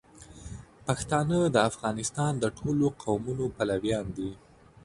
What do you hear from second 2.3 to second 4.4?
د ټولو قومونو پلویان دي.